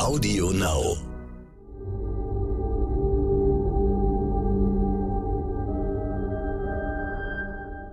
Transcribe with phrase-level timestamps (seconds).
[0.00, 0.96] Audio Now.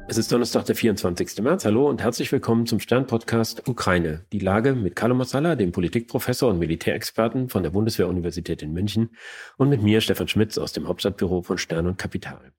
[0.08, 1.42] Es ist Donnerstag, der 24.
[1.42, 1.66] März.
[1.66, 4.26] Hallo und herzlich willkommen zum Stern-Podcast Ukraine.
[4.32, 9.10] Die Lage mit Carlo Massala, dem Politikprofessor und Militärexperten von der Bundeswehr-Universität in München
[9.58, 12.54] und mit mir, Stefan Schmitz, aus dem Hauptstadtbüro von Stern und Kapital.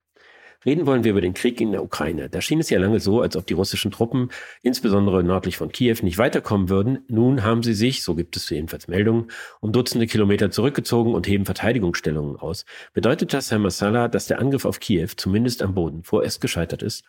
[0.67, 2.29] Reden wollen wir über den Krieg in der Ukraine.
[2.29, 4.31] Da schien es ja lange so, als ob die russischen Truppen,
[4.63, 7.05] insbesondere nördlich von Kiew, nicht weiterkommen würden.
[7.09, 11.45] Nun haben sie sich, so gibt es jedenfalls Meldungen, um Dutzende Kilometer zurückgezogen und heben
[11.45, 12.65] Verteidigungsstellungen aus.
[12.93, 17.05] Bedeutet das, Herr Massala, dass der Angriff auf Kiew zumindest am Boden vorerst gescheitert ist?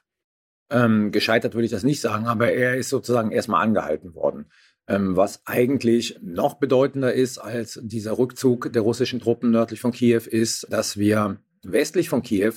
[0.69, 4.45] Ähm, gescheitert würde ich das nicht sagen, aber er ist sozusagen erstmal angehalten worden.
[4.88, 10.21] Ähm, was eigentlich noch bedeutender ist als dieser Rückzug der russischen Truppen nördlich von Kiew,
[10.29, 12.53] ist, dass wir westlich von Kiew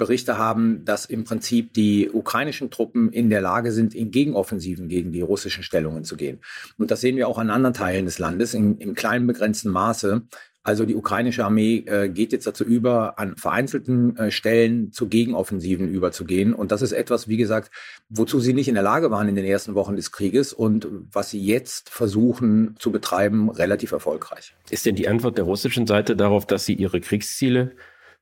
[0.00, 5.12] Berichte haben, dass im Prinzip die ukrainischen Truppen in der Lage sind, in Gegenoffensiven gegen
[5.12, 6.40] die russischen Stellungen zu gehen.
[6.78, 10.22] Und das sehen wir auch an anderen Teilen des Landes in, in kleinem begrenzten Maße.
[10.62, 15.88] Also die ukrainische Armee äh, geht jetzt dazu über, an vereinzelten äh, Stellen zu Gegenoffensiven
[15.88, 16.52] überzugehen.
[16.54, 17.70] Und das ist etwas, wie gesagt,
[18.08, 21.30] wozu sie nicht in der Lage waren in den ersten Wochen des Krieges und was
[21.30, 24.54] sie jetzt versuchen zu betreiben, relativ erfolgreich.
[24.68, 27.72] Ist denn die Antwort der russischen Seite darauf, dass sie ihre Kriegsziele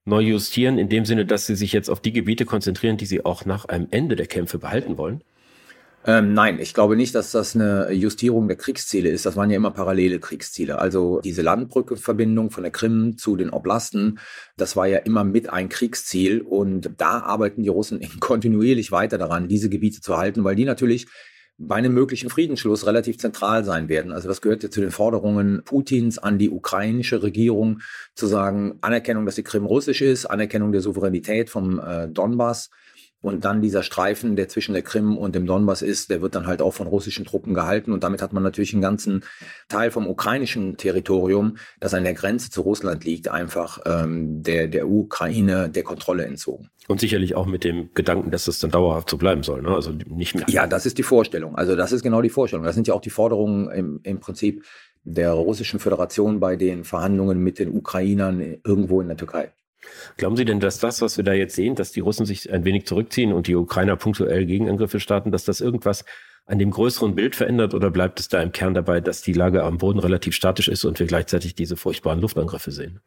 [0.09, 3.25] neu justieren, in dem Sinne, dass sie sich jetzt auf die Gebiete konzentrieren, die sie
[3.25, 5.23] auch nach einem Ende der Kämpfe behalten wollen?
[6.07, 9.27] Ähm, nein, ich glaube nicht, dass das eine Justierung der Kriegsziele ist.
[9.27, 10.79] Das waren ja immer parallele Kriegsziele.
[10.79, 14.19] Also diese Landbrückeverbindung von der Krim zu den Oblasten,
[14.57, 16.41] das war ja immer mit ein Kriegsziel.
[16.41, 21.07] Und da arbeiten die Russen kontinuierlich weiter daran, diese Gebiete zu halten, weil die natürlich
[21.59, 24.13] bei einem möglichen Friedensschluss relativ zentral sein werden.
[24.13, 27.81] Also das gehört ja zu den Forderungen Putins an die ukrainische Regierung,
[28.15, 32.71] zu sagen, Anerkennung, dass die Krim russisch ist, Anerkennung der Souveränität vom äh, Donbass
[33.21, 36.47] und dann dieser Streifen, der zwischen der Krim und dem Donbass ist, der wird dann
[36.47, 37.91] halt auch von russischen Truppen gehalten.
[37.93, 39.25] Und damit hat man natürlich einen ganzen
[39.69, 44.89] Teil vom ukrainischen Territorium, das an der Grenze zu Russland liegt, einfach ähm, der, der
[44.89, 46.71] Ukraine der Kontrolle entzogen.
[46.87, 49.75] Und sicherlich auch mit dem Gedanken, dass es dann dauerhaft so bleiben soll, ne?
[49.75, 50.47] Also nicht mehr.
[50.49, 51.57] Ja, das ist die Vorstellung.
[51.57, 52.65] Also das ist genau die Vorstellung.
[52.65, 54.65] Das sind ja auch die Forderungen im, im Prinzip
[55.05, 59.53] der Russischen Föderation bei den Verhandlungen mit den Ukrainern irgendwo in der Türkei.
[60.17, 62.65] Glauben Sie denn, dass das, was wir da jetzt sehen, dass die Russen sich ein
[62.65, 66.05] wenig zurückziehen und die Ukrainer punktuell Gegenangriffe starten, dass das irgendwas
[66.49, 69.63] an dem größeren Bild verändert oder bleibt es da im Kern dabei, dass die Lage
[69.63, 73.01] am Boden relativ statisch ist und wir gleichzeitig diese furchtbaren Luftangriffe sehen?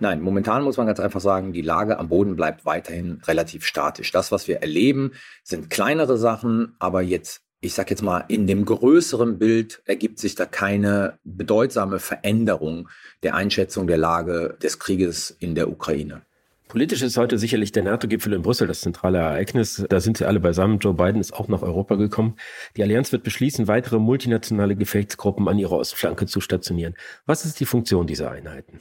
[0.00, 4.12] Nein, momentan muss man ganz einfach sagen, die Lage am Boden bleibt weiterhin relativ statisch.
[4.12, 5.12] Das, was wir erleben,
[5.44, 10.34] sind kleinere Sachen, aber jetzt ich sage jetzt mal, in dem größeren Bild ergibt sich
[10.34, 12.88] da keine bedeutsame Veränderung
[13.22, 16.22] der Einschätzung der Lage des Krieges in der Ukraine.
[16.68, 19.84] Politisch ist heute sicherlich der NATO-Gipfel in Brüssel das zentrale Ereignis.
[19.88, 20.78] Da sind sie alle beisammen.
[20.78, 22.36] Joe Biden ist auch nach Europa gekommen.
[22.76, 26.94] Die Allianz wird beschließen, weitere multinationale Gefechtsgruppen an ihrer Ostflanke zu stationieren.
[27.24, 28.80] Was ist die Funktion dieser Einheiten?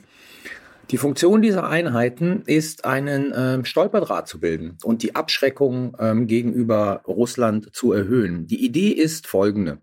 [0.91, 7.01] Die Funktion dieser Einheiten ist, einen ähm, Stolperdraht zu bilden und die Abschreckung ähm, gegenüber
[7.07, 8.45] Russland zu erhöhen.
[8.45, 9.79] Die Idee ist folgende.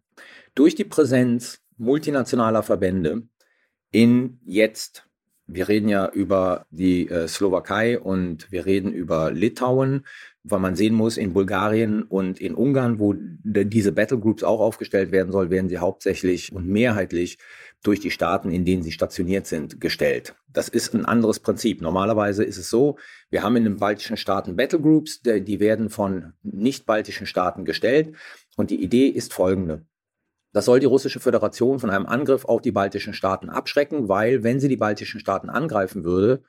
[0.55, 3.23] Durch die Präsenz multinationaler Verbände
[3.91, 5.05] in jetzt
[5.47, 10.07] wir reden ja über die äh, Slowakei und wir reden über Litauen,
[10.45, 15.33] weil man sehen muss, in Bulgarien und in Ungarn, wo diese Battlegroups auch aufgestellt werden
[15.33, 17.39] soll, werden sie hauptsächlich und mehrheitlich
[17.83, 20.35] durch die Staaten, in denen sie stationiert sind, gestellt.
[20.53, 21.81] Das ist ein anderes Prinzip.
[21.81, 22.99] Normalerweise ist es so,
[23.31, 28.15] wir haben in den baltischen Staaten Battlegroups, die werden von nicht-baltischen Staaten gestellt.
[28.57, 29.87] Und die Idee ist folgende.
[30.53, 34.61] Das soll die russische Föderation von einem Angriff auf die baltischen Staaten abschrecken, weil wenn
[34.61, 36.43] sie die baltischen Staaten angreifen würde,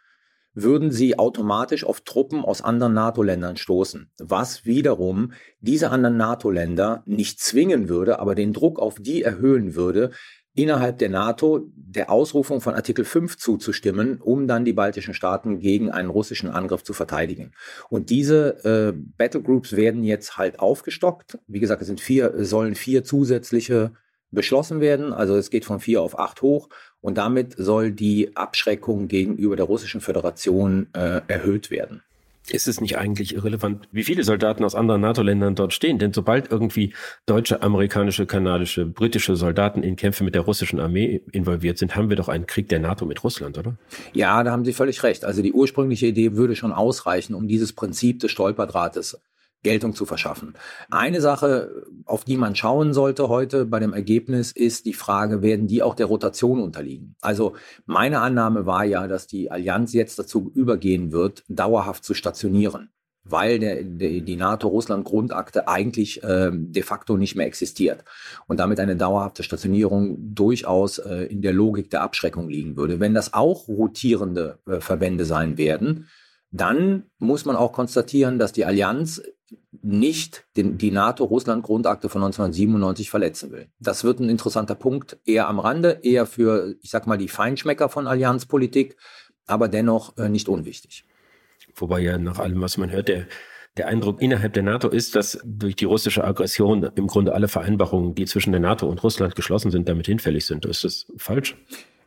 [0.53, 5.31] würden sie automatisch auf Truppen aus anderen NATO-Ländern stoßen, was wiederum
[5.61, 10.11] diese anderen NATO-Länder nicht zwingen würde, aber den Druck auf die erhöhen würde,
[10.55, 15.91] innerhalb der NATO der Ausrufung von Artikel 5 zuzustimmen, um dann die baltischen Staaten gegen
[15.91, 17.51] einen russischen Angriff zu verteidigen.
[17.89, 21.39] Und diese äh, Battlegroups werden jetzt halt aufgestockt.
[21.47, 23.93] Wie gesagt, es sind vier, sollen vier zusätzliche
[24.31, 25.13] beschlossen werden.
[25.13, 26.69] Also es geht von vier auf acht hoch
[27.01, 32.03] und damit soll die Abschreckung gegenüber der Russischen Föderation äh, erhöht werden
[32.49, 35.99] ist es nicht eigentlich irrelevant, wie viele Soldaten aus anderen NATO-Ländern dort stehen?
[35.99, 36.93] Denn sobald irgendwie
[37.25, 42.17] deutsche, amerikanische, kanadische, britische Soldaten in Kämpfe mit der russischen Armee involviert sind, haben wir
[42.17, 43.77] doch einen Krieg der NATO mit Russland, oder?
[44.13, 45.25] Ja, da haben Sie völlig recht.
[45.25, 49.19] Also die ursprüngliche Idee würde schon ausreichen, um dieses Prinzip des Stolperdrahtes
[49.63, 50.53] Geltung zu verschaffen.
[50.91, 55.67] Eine Sache, auf die man schauen sollte heute bei dem Ergebnis, ist die Frage, werden
[55.67, 57.15] die auch der Rotation unterliegen?
[57.21, 57.55] Also
[57.85, 62.89] meine Annahme war ja, dass die Allianz jetzt dazu übergehen wird, dauerhaft zu stationieren.
[63.25, 68.03] weil der, der, die NATO-Russland-Grundakte eigentlich äh, de facto nicht mehr existiert
[68.47, 72.99] und damit eine dauerhafte Stationierung durchaus äh, in der Logik der Abschreckung liegen würde.
[72.99, 76.09] Wenn das auch rotierende äh, Verbände sein werden,
[76.51, 79.21] dann muss man auch konstatieren, dass die Allianz
[79.81, 83.67] nicht den, die NATO-Russland-Grundakte von 1997 verletzen will.
[83.79, 87.89] Das wird ein interessanter Punkt, eher am Rande, eher für, ich sag mal, die Feinschmecker
[87.89, 88.97] von Allianzpolitik,
[89.45, 91.05] aber dennoch äh, nicht unwichtig.
[91.75, 93.25] Wobei ja nach allem, was man hört, der,
[93.77, 98.15] der Eindruck innerhalb der NATO ist, dass durch die russische Aggression im Grunde alle Vereinbarungen,
[98.15, 100.65] die zwischen der NATO und Russland geschlossen sind, damit hinfällig sind.
[100.65, 101.57] Ist das falsch?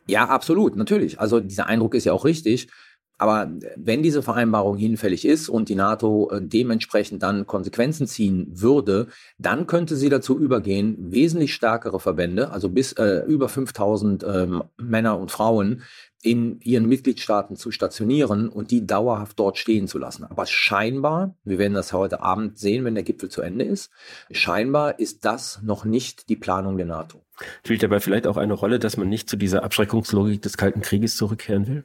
[0.07, 1.19] Ja, absolut, natürlich.
[1.19, 2.69] Also dieser Eindruck ist ja auch richtig.
[3.17, 9.07] Aber wenn diese Vereinbarung hinfällig ist und die NATO äh, dementsprechend dann Konsequenzen ziehen würde,
[9.37, 14.47] dann könnte sie dazu übergehen, wesentlich stärkere Verbände, also bis äh, über 5000 äh,
[14.77, 15.83] Männer und Frauen,
[16.23, 20.23] in ihren Mitgliedstaaten zu stationieren und die dauerhaft dort stehen zu lassen.
[20.23, 23.91] Aber scheinbar, wir werden das heute Abend sehen, wenn der Gipfel zu Ende ist,
[24.31, 27.21] scheinbar ist das noch nicht die Planung der NATO.
[27.63, 31.17] Spielt dabei vielleicht auch eine Rolle, dass man nicht zu dieser Abschreckungslogik des Kalten Krieges
[31.17, 31.83] zurückkehren will?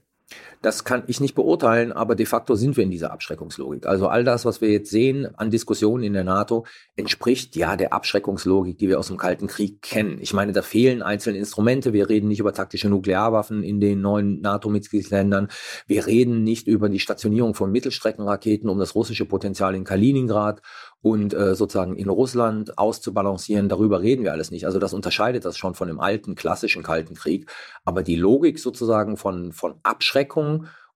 [0.62, 3.84] Das kann ich nicht beurteilen, aber de facto sind wir in dieser Abschreckungslogik.
[3.84, 6.64] Also all das, was wir jetzt sehen an Diskussionen in der NATO,
[6.94, 10.18] entspricht ja der Abschreckungslogik, die wir aus dem Kalten Krieg kennen.
[10.20, 11.92] Ich meine, da fehlen einzelne Instrumente.
[11.92, 15.48] Wir reden nicht über taktische Nuklearwaffen in den neuen NATO-Mitgliedsländern.
[15.88, 20.62] Wir reden nicht über die Stationierung von Mittelstreckenraketen, um das russische Potenzial in Kaliningrad
[21.00, 23.68] und äh, sozusagen in Russland auszubalancieren.
[23.68, 24.66] Darüber reden wir alles nicht.
[24.66, 27.50] Also das unterscheidet das schon von dem alten klassischen Kalten Krieg.
[27.84, 30.51] Aber die Logik sozusagen von, von Abschreckung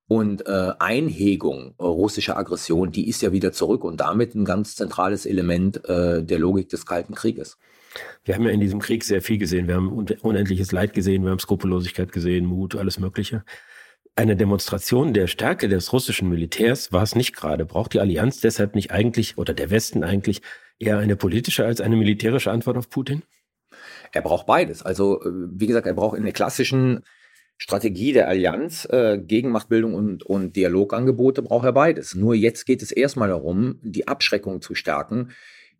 [0.07, 4.75] und äh, Einhegung äh, russischer Aggression, die ist ja wieder zurück und damit ein ganz
[4.75, 7.57] zentrales Element äh, der Logik des Kalten Krieges.
[8.23, 9.67] Wir haben ja in diesem Krieg sehr viel gesehen.
[9.67, 13.43] Wir haben unendliches Leid gesehen, wir haben Skrupellosigkeit gesehen, Mut, alles Mögliche.
[14.15, 17.65] Eine Demonstration der Stärke des russischen Militärs war es nicht gerade.
[17.65, 20.41] Braucht die Allianz deshalb nicht eigentlich oder der Westen eigentlich
[20.79, 23.23] eher eine politische als eine militärische Antwort auf Putin?
[24.11, 24.81] Er braucht beides.
[24.81, 27.03] Also, äh, wie gesagt, er braucht in der klassischen
[27.57, 32.15] Strategie der Allianz, äh, Gegenmachtbildung und, und Dialogangebote braucht er beides.
[32.15, 35.31] Nur jetzt geht es erstmal darum, die Abschreckung zu stärken,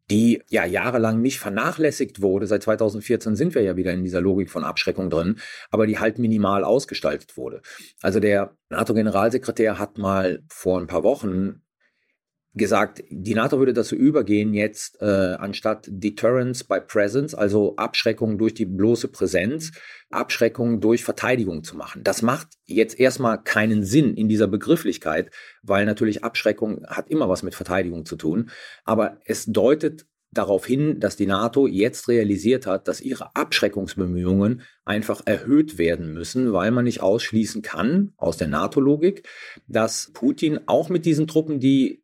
[0.09, 2.47] die ja jahrelang nicht vernachlässigt wurde.
[2.47, 5.39] Seit 2014 sind wir ja wieder in dieser Logik von Abschreckung drin,
[5.69, 7.61] aber die halt minimal ausgestaltet wurde.
[8.01, 11.61] Also der NATO-Generalsekretär hat mal vor ein paar Wochen
[12.57, 18.53] gesagt, die NATO würde dazu übergehen, jetzt äh, anstatt Deterrence by Presence, also Abschreckung durch
[18.53, 19.71] die bloße Präsenz,
[20.09, 22.03] Abschreckung durch Verteidigung zu machen.
[22.03, 25.31] Das macht jetzt erstmal keinen Sinn in dieser Begrifflichkeit,
[25.61, 28.49] weil natürlich Abschreckung hat immer was mit Verteidigung zu tun.
[28.85, 35.21] Aber es deutet darauf hin, dass die NATO jetzt realisiert hat, dass ihre Abschreckungsbemühungen einfach
[35.25, 39.27] erhöht werden müssen, weil man nicht ausschließen kann aus der NATO-Logik,
[39.67, 42.03] dass Putin auch mit diesen Truppen, die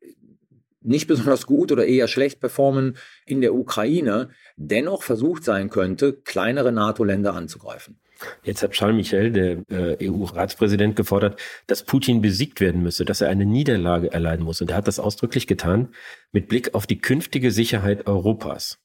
[0.83, 6.71] nicht besonders gut oder eher schlecht performen in der Ukraine, dennoch versucht sein könnte, kleinere
[6.71, 8.00] NATO-Länder anzugreifen.
[8.44, 13.30] Jetzt hat Charles Michel, der äh, EU-Ratspräsident, gefordert, dass Putin besiegt werden müsse, dass er
[13.30, 14.62] eine Niederlage erleiden muss.
[14.62, 15.89] Und er hat das ausdrücklich getan
[16.31, 18.80] mit Blick auf die künftige Sicherheit Europas.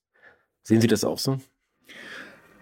[0.63, 1.39] Sehen Sie das auch so?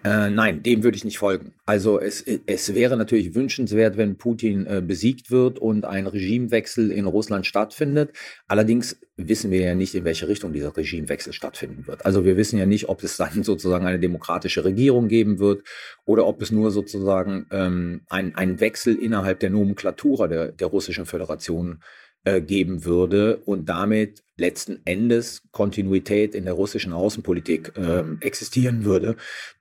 [0.03, 1.53] Äh, nein, dem würde ich nicht folgen.
[1.65, 7.05] Also es, es wäre natürlich wünschenswert, wenn Putin äh, besiegt wird und ein Regimewechsel in
[7.05, 8.11] Russland stattfindet.
[8.47, 12.05] Allerdings wissen wir ja nicht, in welche Richtung dieser Regimewechsel stattfinden wird.
[12.05, 15.63] Also wir wissen ja nicht, ob es dann sozusagen eine demokratische Regierung geben wird
[16.05, 21.05] oder ob es nur sozusagen ähm, ein, ein Wechsel innerhalb der Nomenklatura der, der Russischen
[21.05, 28.85] Föderation äh, geben würde und damit letzten Endes Kontinuität in der russischen Außenpolitik äh, existieren
[28.85, 29.15] würde.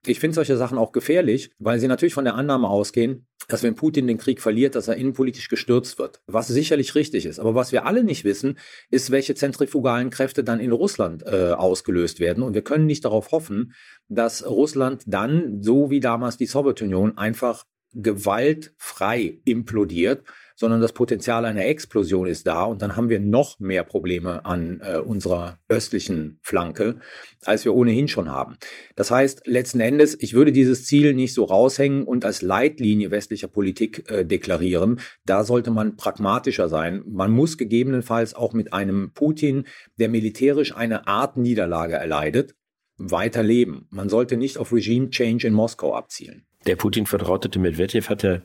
[0.05, 3.75] Ich finde solche Sachen auch gefährlich, weil sie natürlich von der Annahme ausgehen, dass wenn
[3.75, 7.39] Putin den Krieg verliert, dass er innenpolitisch gestürzt wird, was sicherlich richtig ist.
[7.39, 8.59] Aber was wir alle nicht wissen,
[8.91, 12.43] ist, welche zentrifugalen Kräfte dann in Russland äh, ausgelöst werden.
[12.43, 13.73] Und wir können nicht darauf hoffen,
[14.09, 20.25] dass Russland dann, so wie damals die Sowjetunion, einfach gewaltfrei implodiert
[20.57, 24.81] sondern das Potenzial einer Explosion ist da und dann haben wir noch mehr Probleme an
[24.83, 26.99] äh, unserer östlichen Flanke,
[27.45, 28.57] als wir ohnehin schon haben.
[28.97, 33.49] Das heißt, letzten Endes, ich würde dieses Ziel nicht so raushängen und als Leitlinie westlicher
[33.49, 35.01] Politik äh, deklarieren.
[35.27, 37.03] Da sollte man pragmatischer sein.
[37.07, 39.67] Man muss gegebenenfalls auch mit einem Putin,
[39.99, 42.55] der militärisch eine Art Niederlage erleidet,
[42.97, 43.87] weiterleben.
[43.91, 46.47] Man sollte nicht auf Regime Change in Moskau abzielen.
[46.67, 48.41] Der Putin-vertrautete Medvedev hat ja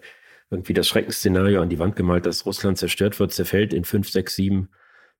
[0.51, 4.35] irgendwie das Schreckensszenario an die Wand gemalt, dass Russland zerstört wird, zerfällt in fünf, sechs,
[4.35, 4.69] sieben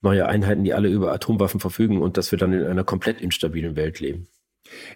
[0.01, 3.75] neue Einheiten, die alle über Atomwaffen verfügen und dass wir dann in einer komplett instabilen
[3.75, 4.27] Welt leben.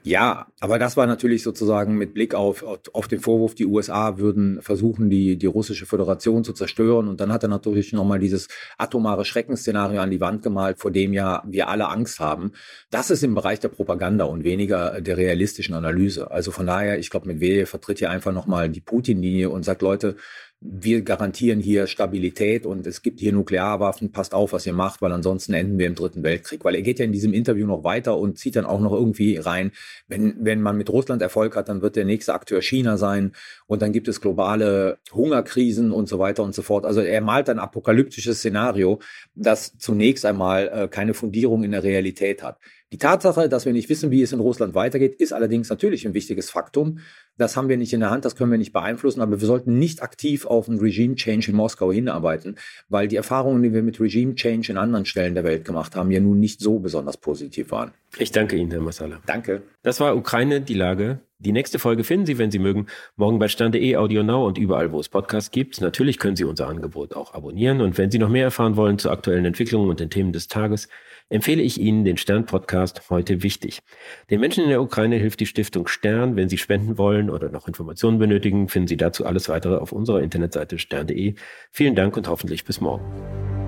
[0.04, 2.64] Ja, aber das war natürlich sozusagen mit Blick auf,
[2.94, 7.08] auf den Vorwurf, die USA würden versuchen, die, die russische Föderation zu zerstören.
[7.08, 11.14] Und dann hat er natürlich nochmal dieses atomare Schreckensszenario an die Wand gemalt, vor dem
[11.14, 12.52] ja wir alle Angst haben.
[12.92, 16.32] Das ist im Bereich der Propaganda und weniger der realistischen Analyse.
[16.32, 20.16] Also von daher, ich glaube, Medvedev vertritt hier einfach nochmal die Putin-Linie und sagt, Leute,
[20.62, 25.12] wir garantieren hier Stabilität und es gibt hier Nuklearwaffen, passt auf, was ihr macht, weil
[25.12, 26.64] ansonsten enden wir im Dritten Weltkrieg.
[26.66, 29.38] Weil er geht ja in diesem Interview noch weiter und zieht dann auch noch irgendwie
[29.38, 29.72] rein,
[30.08, 33.34] wenn, wenn man mit Russland Erfolg hat, dann wird der nächste Akteur China sein
[33.68, 36.86] und dann gibt es globale Hungerkrisen und so weiter und so fort.
[36.86, 39.00] Also er malt ein apokalyptisches Szenario,
[39.36, 42.60] das zunächst einmal äh, keine Fundierung in der Realität hat.
[42.94, 46.14] Die Tatsache, dass wir nicht wissen, wie es in Russland weitergeht, ist allerdings natürlich ein
[46.14, 47.00] wichtiges Faktum.
[47.36, 49.80] Das haben wir nicht in der Hand, das können wir nicht beeinflussen, aber wir sollten
[49.80, 54.72] nicht aktiv auf einen Regime-Change in Moskau hinarbeiten, weil die Erfahrungen, die wir mit Regime-Change
[54.72, 57.92] in anderen Stellen der Welt gemacht haben, ja nun nicht so besonders positiv waren.
[58.18, 59.20] Ich danke Ihnen, Herr Masala.
[59.26, 59.64] Danke.
[59.84, 61.20] Das war Ukraine, die Lage.
[61.38, 64.94] Die nächste Folge finden Sie, wenn Sie mögen, morgen bei Stande.de, Audio Now und überall,
[64.94, 65.82] wo es Podcasts gibt.
[65.82, 67.82] Natürlich können Sie unser Angebot auch abonnieren.
[67.82, 70.88] Und wenn Sie noch mehr erfahren wollen zu aktuellen Entwicklungen und den Themen des Tages,
[71.30, 73.82] empfehle ich Ihnen den Stern-Podcast heute wichtig.
[74.30, 76.38] Den Menschen in der Ukraine hilft die Stiftung Stern.
[76.38, 80.22] Wenn Sie spenden wollen oder noch Informationen benötigen, finden Sie dazu alles weitere auf unserer
[80.22, 81.36] Internetseite stern.de.
[81.72, 83.65] Vielen Dank und hoffentlich bis morgen.